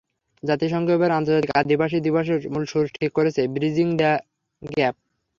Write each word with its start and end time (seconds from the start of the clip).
জাতিসংঘ 0.43 0.87
এবার 0.91 1.11
আন্তর্জাতিক 1.11 1.51
আদিবাসী 1.55 1.97
দিবসের 1.99 2.39
মূল 2.53 2.63
সুর 2.65 2.85
ঠিক 2.95 3.11
করেছে, 3.17 3.41
ব্রিজিং 3.47 3.87
দ্য 3.97 4.11
গ্যাপ। 4.61 4.95